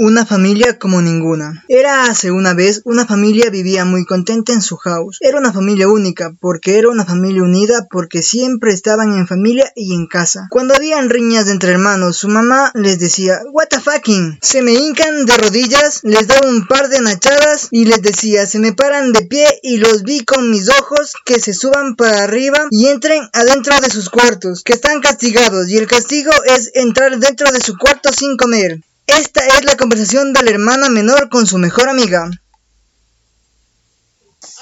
[0.00, 1.64] Una familia como ninguna.
[1.66, 5.18] Era hace una vez una familia vivía muy contenta en su house.
[5.20, 9.92] Era una familia única, porque era una familia unida, porque siempre estaban en familia y
[9.94, 10.46] en casa.
[10.50, 14.38] Cuando habían riñas entre hermanos, su mamá les decía, what the fucking.
[14.40, 18.60] Se me hincan de rodillas, les daba un par de nachadas y les decía, se
[18.60, 22.68] me paran de pie y los vi con mis ojos que se suban para arriba
[22.70, 27.50] y entren adentro de sus cuartos, que están castigados y el castigo es entrar dentro
[27.50, 28.78] de su cuarto sin comer.
[29.08, 32.28] Esta es la conversación de la hermana menor con su mejor amiga.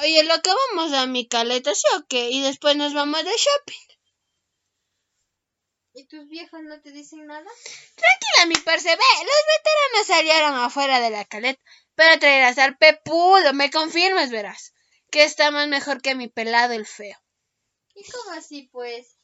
[0.00, 2.30] Oye, lo que vamos a mi caleta, ¿sí o qué?
[2.30, 3.96] Y después nos vamos de shopping.
[5.95, 7.51] ¿Y tus viejos no te dicen nada?
[7.96, 11.60] Tranquila, mi parce, ve, los veteranos salieron afuera de la caleta,
[11.96, 14.74] pero traerás al pepudo, me confirmas, verás,
[15.10, 17.18] que está más mejor que mi pelado el feo.
[17.95, 19.16] ¿Y cómo así, pues?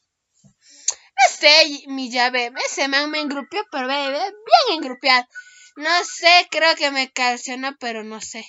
[1.43, 5.27] Sé, mi llave, ese man me engrupió, pero ve, bien engrupiado.
[5.75, 8.45] No sé, creo que me calcionó, pero no sé.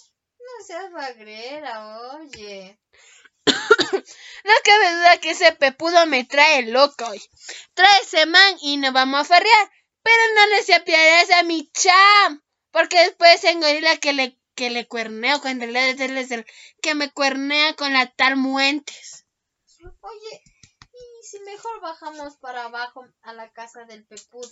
[0.00, 2.76] No seas bagrera, oye.
[3.46, 7.22] no cabe duda que ese pepudo me trae loco hoy.
[7.74, 9.70] Trae ese man y nos vamos a ferrear.
[10.02, 12.42] Pero no le separarás a mi cham.
[12.72, 16.46] Porque después en gorila que le, que le cuerneo, en realidad es el
[16.82, 19.24] que me cuernea con la tal Muentes.
[20.00, 20.42] Oye,
[21.22, 24.50] si mejor bajamos para abajo a la casa del Pepud.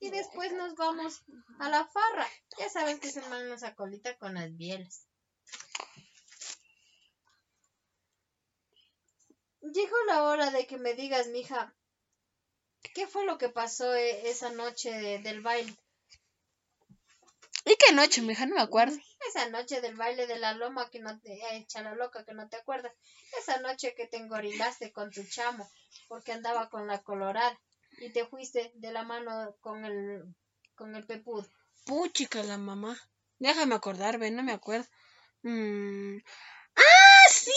[0.00, 1.22] Y después nos vamos
[1.58, 2.28] a la farra.
[2.58, 5.06] Ya saben que ese man nos acolita con las bielas.
[9.60, 11.74] Llegó la hora de que me digas, mija,
[12.94, 15.74] ¿qué fue lo que pasó e-, esa noche del baile?
[17.64, 18.46] ¿Y qué noche, mija?
[18.46, 18.96] No me acuerdo.
[19.28, 22.48] Esa noche del baile de la loma que no te echa la loca que no
[22.48, 22.92] te acuerdas.
[23.38, 25.68] Esa noche que te engorilaste con tu chamo
[26.08, 27.58] porque andaba con la colorada
[27.98, 30.24] y te fuiste de la mano con el
[30.74, 31.48] con el pepudo.
[31.86, 33.00] Puchica la mamá.
[33.38, 34.86] Déjame acordar, ven, no me acuerdo.
[35.42, 36.18] Mm.
[36.76, 37.52] ¡Ah, sí!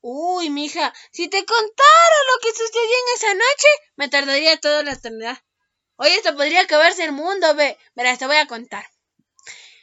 [0.00, 4.92] Uy, mija, si te contara lo que sucedió en esa noche, me tardaría toda la
[4.92, 5.38] eternidad.
[5.96, 7.76] Oye, esto podría acabarse el mundo, ve.
[7.94, 8.84] Verás, te voy a contar.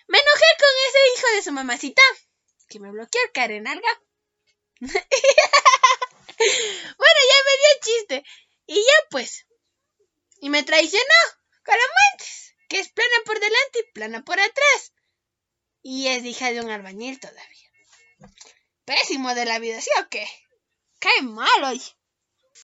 [0.07, 2.01] Me enojé con ese hijo de su mamacita,
[2.69, 4.01] que me bloqueó el carenalga.
[4.79, 4.99] bueno,
[6.37, 8.23] ya me dio chiste.
[8.67, 9.45] Y ya pues.
[10.41, 11.03] Y me traicionó
[11.63, 14.93] con amantes, que es plana por delante y plana por atrás.
[15.81, 17.71] Y es hija de un albañil todavía.
[18.85, 20.27] Pésimo de la vida, ¿sí o qué?
[20.99, 21.81] Cae mal hoy.